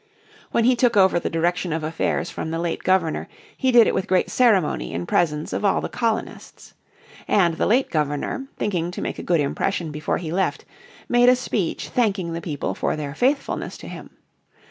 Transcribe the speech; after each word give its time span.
When 0.49 0.63
he 0.63 0.75
took 0.75 0.97
over 0.97 1.19
the 1.19 1.29
direction 1.29 1.71
of 1.71 1.83
affairs 1.83 2.31
from 2.31 2.49
the 2.49 2.57
late 2.57 2.81
Governor, 2.83 3.27
he 3.55 3.71
did 3.71 3.85
it 3.85 3.93
with 3.93 4.07
great 4.07 4.31
ceremony 4.31 4.93
in 4.93 5.05
presence 5.05 5.53
of 5.53 5.63
all 5.63 5.79
the 5.79 5.89
colonists. 5.89 6.73
And 7.27 7.53
the 7.53 7.67
late 7.67 7.91
Governor, 7.91 8.47
thinking 8.57 8.89
to 8.89 9.01
make 9.03 9.19
a 9.19 9.21
good 9.21 9.39
impression 9.39 9.91
before 9.91 10.17
he 10.17 10.31
left, 10.31 10.65
made 11.07 11.29
a 11.29 11.35
speech 11.35 11.89
thanking 11.89 12.33
the 12.33 12.41
people 12.41 12.73
for 12.73 12.95
their 12.95 13.13
faithfulness 13.13 13.77
to 13.77 13.87
him. 13.87 14.09